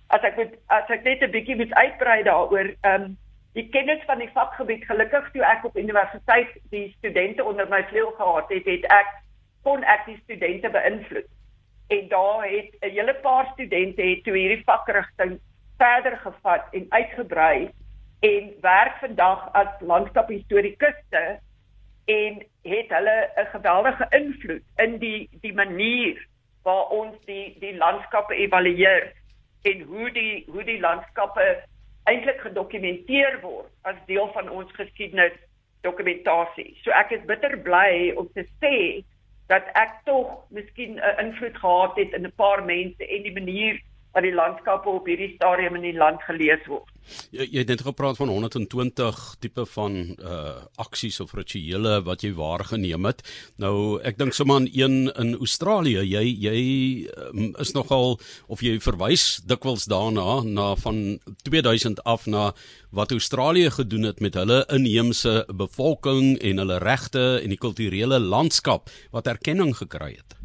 As 0.07 0.21
ek 0.21 0.35
moet 0.35 0.55
as 0.67 0.89
ek 0.89 1.03
net 1.03 1.21
'n 1.21 1.31
bietjie 1.31 1.55
moet 1.55 1.73
uitbrei 1.73 2.23
daaroor, 2.23 2.73
ehm 2.81 3.01
um, 3.01 3.17
die 3.53 3.69
kennis 3.69 4.01
van 4.05 4.19
die 4.19 4.29
vakgebied 4.33 4.85
gelukkig 4.85 5.29
toe 5.31 5.43
ek 5.45 5.65
op 5.65 5.77
universiteit 5.77 6.49
die 6.73 6.87
studente 6.97 7.43
onder 7.43 7.69
my 7.69 7.83
vleuel 7.91 8.11
gehad 8.17 8.49
het, 8.49 8.65
het 8.65 8.85
ek 8.91 9.11
kon 9.63 9.83
ek 9.83 10.05
die 10.09 10.19
studente 10.23 10.69
beïnvloed. 10.69 11.29
En 11.93 12.07
daar 12.09 12.43
het 12.49 12.75
'n 12.81 12.89
hele 12.89 13.15
paar 13.21 13.49
studente 13.53 14.01
het 14.01 14.23
toe 14.23 14.37
hierdie 14.37 14.63
vakrigting 14.65 15.39
verder 15.77 16.17
gevat 16.17 16.63
en 16.71 16.85
uitgebrei 16.89 17.69
en 18.19 18.53
werk 18.61 18.97
vandag 18.99 19.49
as 19.53 19.67
landskaphistorikuste 19.79 21.39
en 22.05 22.45
het 22.63 22.89
hulle 22.89 23.29
'n 23.35 23.45
geweldige 23.45 24.07
invloed 24.09 24.63
in 24.75 24.97
die 24.97 25.29
die 25.41 25.53
manier 25.53 26.27
waar 26.63 26.87
ons 26.87 27.15
die 27.25 27.55
die 27.59 27.75
landskappe 27.77 28.35
evalueer 28.35 29.11
en 29.61 29.81
hoe 29.81 30.11
die 30.11 30.45
hoe 30.47 30.63
die 30.63 30.79
landskappe 30.79 31.63
eintlik 32.09 32.41
gedokumenteer 32.41 33.39
word 33.41 33.71
as 33.81 33.95
deel 34.07 34.29
van 34.33 34.49
ons 34.49 34.71
geskiedenis 34.75 35.35
dokumentasie. 35.83 36.73
So 36.83 36.91
ek 36.95 37.11
is 37.11 37.25
bitter 37.27 37.57
bly 37.63 38.13
om 38.19 38.29
te 38.35 38.45
sê 38.63 39.03
dat 39.51 39.67
ek 39.79 39.99
tog 40.07 40.45
miskien 40.55 40.99
'n 40.99 41.19
invloed 41.25 41.57
gehad 41.57 41.95
het 41.95 42.13
in 42.13 42.25
'n 42.25 42.35
paar 42.35 42.63
mense 42.65 43.07
en 43.07 43.23
die 43.23 43.33
manier 43.33 43.81
wat 44.13 44.25
die 44.25 44.33
landskappe 44.33 44.89
op 44.89 45.07
hierdie 45.09 45.33
stadium 45.35 45.79
in 45.79 45.87
die 45.87 45.97
land 45.97 46.21
gelees 46.27 46.61
word. 46.69 46.89
Jy, 47.33 47.47
jy 47.49 47.63
het 47.63 47.71
net 47.73 47.81
gepraat 47.83 48.17
van 48.19 48.29
120 48.31 49.21
tipe 49.43 49.65
van 49.73 49.97
uh 50.13 50.41
aksies 50.79 51.19
of 51.23 51.33
rituele 51.35 51.97
wat 52.05 52.23
jy 52.23 52.31
waargeneem 52.37 53.05
het. 53.09 53.23
Nou 53.61 53.99
ek 54.05 54.17
dink 54.19 54.35
sommer 54.37 54.61
aan 54.61 54.69
een 54.71 55.09
in 55.09 55.33
Australië. 55.35 56.03
Jy 56.07 56.23
jy 56.45 56.59
um, 57.29 57.51
is 57.61 57.73
nogal 57.75 58.19
of 58.47 58.63
jy 58.65 58.77
verwys 58.83 59.41
dikwels 59.49 59.87
daarna 59.91 60.41
na 60.45 60.73
van 60.83 61.19
2000 61.49 62.03
af 62.05 62.27
na 62.27 62.51
wat 62.93 63.11
Australië 63.11 63.73
gedoen 63.73 64.07
het 64.11 64.21
met 64.21 64.37
hulle 64.37 64.63
inheemse 64.69 65.43
bevolking 65.49 66.37
en 66.39 66.63
hulle 66.63 66.79
regte 66.83 67.41
en 67.41 67.49
die 67.49 67.59
kulturele 67.59 68.21
landskap 68.21 68.89
wat 69.11 69.27
erkenning 69.27 69.75
gekry 69.77 70.13
het. 70.15 70.42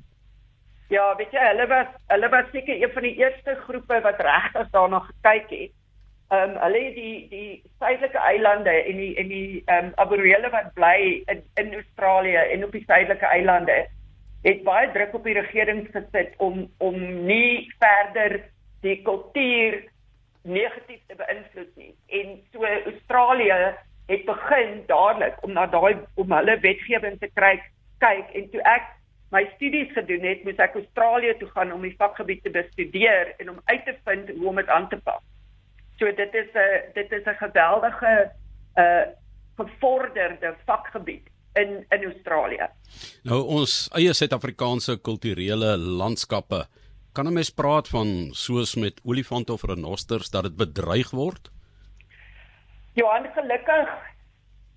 Ja, 0.89 1.17
weet 1.17 1.35
jy, 1.37 1.43
hulle 1.51 1.67
was 1.69 1.89
hulle 2.09 2.29
was 2.33 2.47
seker 2.53 2.83
een 2.83 2.93
van 2.93 3.05
die 3.05 3.17
eerste 3.21 3.55
groepe 3.67 4.01
wat 4.01 4.21
regtig 4.25 4.71
daarna 4.73 5.03
gekyk 5.11 5.51
het. 5.51 5.75
Ehm 6.33 6.51
um, 6.51 6.57
hulle 6.63 6.81
het 6.85 6.95
die 6.95 7.29
die 7.29 7.63
suidelike 7.79 8.19
eilande 8.19 8.71
en 8.71 8.97
die 8.97 9.15
en 9.21 9.29
die 9.29 9.63
ehm 9.67 9.85
um, 9.85 9.93
Aboriginale 10.05 10.51
wat 10.51 10.73
bly 10.75 11.23
in 11.35 11.43
in 11.61 11.75
Australië 11.75 12.41
en 12.55 12.65
op 12.65 12.73
die 12.73 12.85
suidelike 12.87 13.27
eilande 13.27 13.79
het 14.43 14.63
baie 14.65 14.91
druk 14.93 15.15
op 15.15 15.25
die 15.25 15.37
regering 15.41 15.89
gesit 15.93 16.35
om 16.37 16.67
om 16.79 16.99
nie 17.27 17.69
verder 17.79 18.41
die 18.81 19.03
kultuur 19.03 19.83
negatief 20.43 21.01
te 21.07 21.17
beïnvloed 21.21 21.77
nie. 21.77 21.95
En 22.07 22.37
so 22.53 22.65
Australië 22.65 23.75
het 24.09 24.25
begin 24.25 24.85
dadelik 24.87 25.43
om 25.45 25.53
na 25.53 25.67
daai 25.67 25.97
om 26.15 26.33
hulle 26.33 26.61
wetgewing 26.61 27.19
te 27.21 27.29
kry 27.35 27.59
kyk 27.99 28.33
en 28.41 28.51
toe 28.51 28.63
ek 28.63 28.95
my 29.31 29.45
studies 29.55 29.93
gedoen 29.93 30.25
het, 30.25 30.45
moes 30.45 30.61
ek 30.63 30.77
Australië 30.81 31.35
toe 31.39 31.49
gaan 31.55 31.73
om 31.73 31.83
die 31.85 31.95
vakgebied 31.99 32.43
te 32.43 32.51
bestudeer 32.51 33.35
en 33.39 33.51
om 33.51 33.61
uit 33.65 33.85
te 33.85 33.95
vind 34.05 34.31
hoe 34.37 34.49
om 34.49 34.61
dit 34.61 34.69
aan 34.69 34.89
te 34.89 34.97
pak. 35.05 35.21
So 35.99 36.13
dit 36.13 36.35
is 36.35 36.51
'n 36.55 36.93
dit 36.95 37.13
is 37.13 37.27
'n 37.27 37.39
geweldige 37.45 38.33
uh, 38.77 39.07
gevorderde 39.57 40.55
vakgebied 40.67 41.27
in 41.53 41.85
in 41.91 42.05
Australië. 42.05 42.67
Nou 43.23 43.43
ons 43.43 43.89
eie 43.93 44.13
Suid-Afrikaanse 44.13 45.01
kulturele 45.03 45.77
landskappe 45.77 46.67
kan 47.13 47.27
'n 47.27 47.33
mens 47.33 47.51
praat 47.51 47.89
van 47.89 48.29
soos 48.33 48.75
met 48.75 49.01
olifante 49.05 49.53
of 49.53 49.63
renosters 49.63 50.31
dat 50.31 50.43
dit 50.43 50.57
bedreig 50.57 51.11
word? 51.11 51.51
Johan 52.93 53.27
gelukkig 53.35 53.89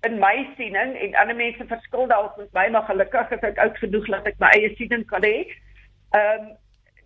in 0.06 0.18
my 0.18 0.34
siening 0.56 0.96
en 0.98 1.14
ander 1.20 1.36
mense 1.38 1.66
verskil 1.70 2.08
dalk 2.10 2.36
met 2.36 2.50
my 2.58 2.66
maar 2.74 2.88
gelukkig 2.88 3.30
is 3.36 3.46
ek 3.50 3.60
oud 3.64 3.78
genoeg 3.78 4.08
dat 4.14 4.26
ek 4.32 4.40
my 4.42 4.50
eie 4.56 4.72
siening 4.78 5.06
kan 5.12 5.26
hê. 5.26 5.36
Ehm 6.18 6.42
um, 6.42 6.50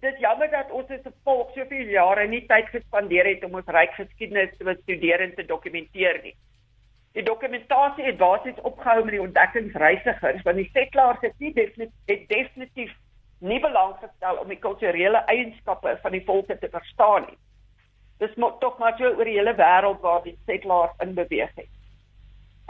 dit 0.05 0.19
jammer 0.23 0.51
dat 0.53 0.71
ons 0.79 0.91
as 0.95 1.05
'n 1.09 1.15
volk 1.25 1.53
soveel 1.55 1.89
jare 1.93 2.27
nie 2.29 2.43
tyd 2.47 2.69
gespandeer 2.73 3.27
het 3.27 3.45
om 3.45 3.55
ons 3.61 3.73
ryk 3.77 3.95
geskiedenis 3.97 4.57
te 4.59 4.65
bestudeer 4.65 5.21
en 5.21 5.35
te 5.35 5.45
dokumenteer 5.53 6.21
nie. 6.23 6.35
Die 7.17 7.25
dokumentasie 7.25 8.05
het 8.05 8.19
basies 8.21 8.61
opgehou 8.71 9.05
met 9.05 9.17
die 9.17 9.25
ontdekkingsreisigers 9.25 10.43
want 10.49 10.57
die 10.57 10.71
settlers 10.73 11.21
het 11.21 11.35
nie 11.39 11.53
definitief 11.53 12.13
het 12.13 12.29
definitief 12.29 12.93
nie 13.41 13.61
belang 13.61 13.97
gestel 14.01 14.37
om 14.41 14.49
die 14.49 14.63
kulturele 14.67 15.25
eienskappe 15.33 15.99
van 16.03 16.13
die 16.13 16.25
volke 16.25 16.59
te 16.59 16.69
verstaan 16.69 17.29
nie. 17.29 17.39
Dis 18.19 18.35
moet 18.35 18.61
tog 18.61 18.79
maar 18.79 18.97
so 18.99 19.05
oor 19.05 19.25
die 19.25 19.39
hele 19.39 19.55
wêreld 19.55 20.01
waar 20.01 20.23
die 20.23 20.39
settlers 20.47 20.93
in 21.05 21.15
beweeg 21.15 21.53
het. 21.55 21.76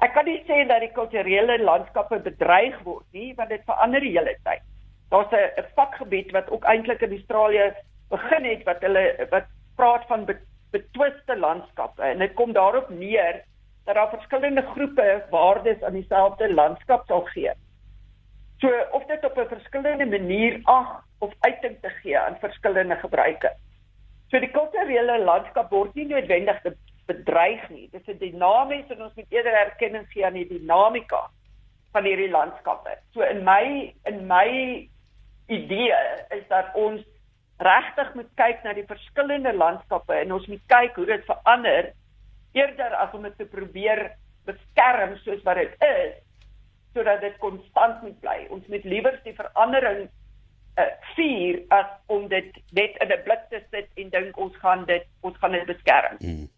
Ek 0.04 0.12
kan 0.12 0.26
nie 0.28 0.42
sê 0.44 0.64
dat 0.68 0.82
die 0.84 0.92
kulturele 0.92 1.58
landskappe 1.62 2.18
bedreig 2.20 2.76
word 2.84 3.04
nie, 3.16 3.34
want 3.36 3.48
dit 3.48 3.62
verander 3.64 4.00
die 4.00 4.12
hele 4.12 4.34
tyd. 4.44 4.64
Daar's 5.10 5.32
'n 5.32 5.64
vakgebied 5.74 6.32
wat 6.32 6.50
ook 6.50 6.64
eintlik 6.64 7.02
in 7.02 7.12
Australië 7.12 7.72
begin 8.10 8.44
het 8.44 8.64
wat 8.64 8.80
hulle 8.80 9.26
wat 9.30 9.46
praat 9.76 10.06
van 10.06 10.26
betwiste 10.70 11.36
landskappe 11.36 12.02
en 12.02 12.18
dit 12.18 12.34
kom 12.34 12.52
daarop 12.52 12.88
neer 12.88 13.42
dat 13.86 13.94
daar 13.94 14.10
verskillende 14.10 14.62
groepe 14.62 15.24
waardes 15.30 15.82
aan 15.82 15.92
dieselfde 15.92 16.54
landskap 16.54 17.06
sal 17.06 17.24
gee. 17.32 17.52
So 18.58 18.68
of 18.90 19.04
dit 19.06 19.24
op 19.24 19.38
'n 19.38 19.48
verskillende 19.48 20.06
manier 20.06 20.60
ag 20.64 21.04
of 21.18 21.32
uiting 21.40 21.76
te 21.80 21.88
gee 21.88 22.18
aan 22.18 22.36
verskillende 22.40 22.96
gebruike. 22.96 23.52
So 24.28 24.38
die 24.38 24.50
kulturele 24.50 25.18
landskap 25.18 25.70
word 25.70 25.94
nie 25.94 26.06
noodwendig 26.06 26.62
bedreig 27.06 27.68
nie. 27.70 27.88
Dit 27.92 28.08
is 28.08 28.18
dinamies 28.18 28.88
en 28.90 29.02
ons 29.06 29.14
moet 29.14 29.34
eerder 29.34 29.54
erkenning 29.60 30.06
gee 30.12 30.26
aan 30.26 30.38
die 30.38 30.48
dinamika 30.48 31.26
van 31.94 32.04
hierdie 32.04 32.30
landskappe. 32.30 32.98
So 33.14 33.24
in 33.24 33.44
my 33.46 33.92
in 34.10 34.26
my 34.26 34.48
idee 35.46 35.94
is 36.34 36.44
dat 36.48 36.74
ons 36.74 37.04
regtig 37.62 38.12
moet 38.14 38.28
kyk 38.36 38.64
na 38.64 38.74
die 38.76 38.88
verskillende 38.88 39.54
landskappe 39.56 40.18
en 40.18 40.34
ons 40.36 40.46
moet 40.50 40.62
kyk 40.72 40.98
hoe 40.98 41.06
dit 41.08 41.24
verander 41.28 41.92
eerder 42.56 42.96
as 43.00 43.14
om 43.16 43.24
dit 43.24 43.36
te 43.38 43.46
probeer 43.48 44.10
beskerm 44.48 45.16
soos 45.24 45.42
wat 45.46 45.60
dit 45.62 45.86
is 45.86 46.14
sodat 46.96 47.20
dit 47.20 47.34
konstant 47.42 48.02
moet 48.02 48.16
bly. 48.22 48.38
Ons 48.50 48.64
moet 48.72 48.84
liewer 48.88 49.18
die 49.24 49.34
verandering 49.36 50.06
uh, 50.80 50.86
vier 51.14 51.60
as 51.76 51.90
om 52.12 52.28
dit 52.32 52.48
net 52.76 52.96
in 53.04 53.12
'n 53.12 53.22
blik 53.24 53.42
te 53.50 53.60
sit 53.70 53.88
en 54.00 54.10
dink 54.10 54.38
ons 54.38 54.56
gaan 54.64 54.84
dit 54.88 55.04
ons 55.20 55.36
gaan 55.36 55.52
dit 55.52 55.66
beskerm. 55.66 56.16
Mm. 56.20 56.48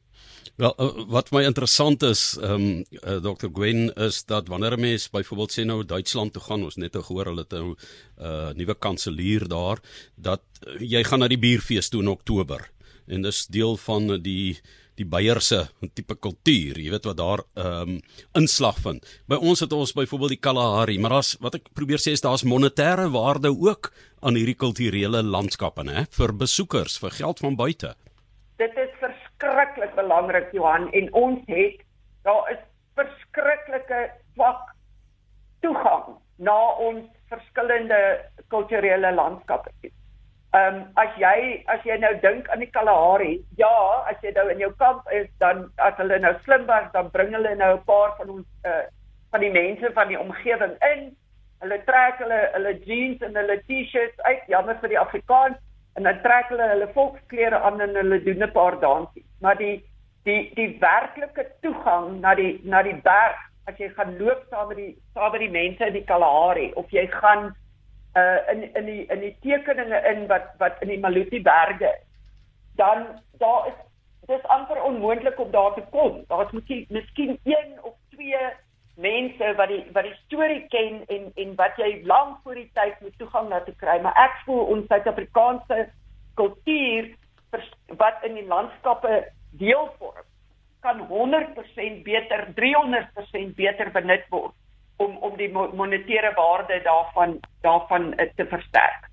Wel 0.59 0.75
uh, 0.80 1.04
wat 1.07 1.30
my 1.30 1.45
interessant 1.47 2.02
is, 2.02 2.23
ehm 2.42 2.52
um, 2.52 2.85
uh, 3.02 3.18
Dr. 3.23 3.49
Gwen 3.52 3.92
is 3.95 4.25
dat 4.25 4.49
wanneer 4.49 4.76
'n 4.76 4.80
mens 4.80 5.11
byvoorbeeld 5.11 5.52
sê 5.52 5.64
nou 5.64 5.85
Duitsland 5.85 6.33
toe 6.33 6.42
gaan, 6.42 6.64
ons 6.64 6.76
net 6.76 6.92
te 6.92 7.02
gehoor 7.02 7.25
hulle 7.25 7.45
het 7.47 7.52
'n 7.52 7.57
nou, 7.57 7.76
uh, 8.21 8.50
nuwe 8.54 8.75
kanselier 8.75 9.49
daar, 9.49 9.78
dat 10.14 10.42
uh, 10.66 10.80
jy 10.80 11.04
gaan 11.04 11.18
na 11.18 11.28
die 11.28 11.38
bierfees 11.38 11.88
toe 11.88 12.02
in 12.02 12.09
Oktober. 12.09 12.71
En 13.07 13.23
dis 13.23 13.47
deel 13.47 13.76
van 13.76 14.23
die 14.23 14.59
die 14.99 15.07
Beierse 15.07 15.68
tipe 15.95 16.16
kultuur, 16.18 16.78
jy 16.80 16.90
weet 16.90 17.07
wat 17.07 17.16
daar 17.16 17.45
ehm 17.54 17.95
um, 17.95 18.00
inslag 18.35 18.80
vind. 18.83 19.07
By 19.30 19.38
ons 19.38 19.61
het 19.61 19.73
ons 19.73 19.95
byvoorbeeld 19.95 20.35
die 20.35 20.42
Kalahari, 20.42 20.99
maar 20.99 21.11
daar's 21.18 21.37
wat 21.40 21.54
ek 21.54 21.71
probeer 21.73 22.02
sê 22.02 22.16
is 22.16 22.25
daar's 22.25 22.45
monetêre 22.45 23.09
waarde 23.14 23.54
ook 23.54 23.92
aan 24.21 24.35
hierdie 24.35 24.59
kulturele 24.59 25.23
landskappe, 25.23 25.87
hè, 25.87 26.04
vir 26.11 26.35
besoekers, 26.35 26.99
vir 26.99 27.11
geld 27.11 27.38
van 27.38 27.57
buite. 27.57 27.95
Dit 28.59 28.75
is 28.75 28.98
verskriklik 29.38 29.95
belangrik 29.95 30.52
Johan 30.52 30.92
en 30.92 31.12
ons 31.12 31.40
het 31.47 31.80
daar 32.23 32.50
is 32.50 32.59
verskriklike 32.95 34.11
swak 34.35 34.75
toegang 35.61 36.18
na 36.38 36.57
ons 36.78 37.07
verskillende 37.28 38.25
kulturele 38.49 39.12
landskappe. 39.14 39.71
Ehm 40.54 40.75
um, 40.75 40.85
as 40.97 41.14
jy 41.21 41.62
as 41.66 41.85
jy 41.85 41.99
nou 41.99 42.14
dink 42.23 42.49
aan 42.49 42.62
die 42.64 42.71
Kalahari, 42.71 43.45
ja, 43.57 44.02
as 44.11 44.16
jy 44.23 44.33
nou 44.35 44.49
in 44.50 44.59
jou 44.59 44.73
kamp 44.78 45.07
is 45.12 45.28
dan 45.38 45.71
as 45.76 45.95
hulle 45.99 46.18
nou 46.18 46.35
slim 46.45 46.66
was, 46.66 46.88
dan 46.92 47.11
bring 47.11 47.35
hulle 47.37 47.54
nou 47.54 47.75
'n 47.76 47.85
paar 47.85 48.16
van 48.18 48.30
ons 48.30 48.47
uh, 48.64 48.87
van 49.30 49.40
die 49.40 49.52
mense 49.52 49.92
van 49.92 50.09
die 50.09 50.18
omgewing 50.18 50.75
in. 50.92 51.16
Hulle 51.61 51.78
trek 51.85 52.18
hulle 52.18 52.40
hulle 52.52 52.75
jeans 52.85 53.23
en 53.23 53.37
hulle 53.37 53.62
T-shirts 53.68 54.21
uit, 54.21 54.42
jammer 54.49 54.78
vir 54.80 54.88
die 54.88 54.99
Afrikaans 54.99 55.59
en 55.95 56.02
dan 56.02 56.21
trek 56.23 56.49
hulle 56.49 56.68
hulle 56.73 56.92
volksklere 56.95 57.59
aan 57.61 57.80
en 57.80 57.95
hulle 57.95 58.23
doen 58.23 58.42
'n 58.42 58.52
paar 58.52 58.80
dansies. 58.80 59.27
Maar 59.40 59.57
die 59.57 59.85
die 60.25 60.50
die 60.54 60.76
werklike 60.80 61.47
toegang 61.61 62.21
na 62.21 62.35
die 62.35 62.61
na 62.64 62.83
die 62.83 62.97
berg 63.02 63.38
as 63.71 63.78
jy 63.78 63.88
gaan 63.97 64.16
loop 64.18 64.45
saam 64.50 64.68
met 64.68 64.76
die 64.76 64.92
saam 65.14 65.33
met 65.33 65.40
die 65.40 65.54
mense 65.54 65.87
in 65.87 65.97
die 65.97 66.04
Kalahari 66.04 66.73
of 66.75 66.90
jy 66.90 67.07
gaan 67.12 67.52
uh 68.16 68.38
in 68.52 68.64
in 68.75 68.87
die 68.87 69.04
in 69.07 69.21
die 69.21 69.37
tekeninge 69.45 70.00
in 70.12 70.26
wat 70.26 70.54
wat 70.59 70.83
in 70.83 70.88
die 70.88 71.00
Maluti 71.00 71.42
berge 71.42 71.92
dan 72.76 73.07
daar 73.38 73.68
is 73.68 73.78
dis 74.28 74.49
amper 74.54 74.83
onmoontlik 74.83 75.40
om 75.40 75.50
daar 75.50 75.75
te 75.75 75.83
kom. 75.90 76.25
Daar's 76.28 76.50
miskien 76.88 77.38
een 77.42 77.78
of 77.83 77.95
twee 78.09 78.42
mense 78.97 79.54
wat 79.57 79.68
die 79.68 79.85
wat 79.92 80.04
die 80.04 80.16
storie 80.25 80.66
ken 80.68 81.00
en 81.07 81.30
en 81.35 81.54
wat 81.54 81.78
jy 81.80 82.02
lank 82.04 82.42
voor 82.42 82.59
die 82.61 82.71
tyd 82.75 83.00
moet 83.00 83.16
toegang 83.18 83.49
na 83.49 83.61
te 83.64 83.75
kry, 83.80 84.00
maar 84.02 84.16
ek 84.25 84.37
voel 84.45 84.64
ons 84.75 84.87
Suid-Afrikaanse 84.90 85.88
kultuur 86.35 87.09
wat 87.97 88.25
in 88.25 88.35
die 88.35 88.47
landskappe 88.47 89.28
deel 89.59 89.88
vorm 89.99 90.26
kan 90.81 91.00
100% 91.09 92.02
beter 92.07 92.47
300% 92.55 93.55
beter 93.57 93.90
benut 93.90 94.26
word 94.31 94.55
om 94.97 95.17
om 95.17 95.37
die 95.38 95.50
monetêre 95.52 96.35
waarde 96.37 96.81
daarvan 96.85 97.38
daarvan 97.62 98.12
uh, 98.14 98.26
te 98.37 98.47
versterk. 98.47 99.09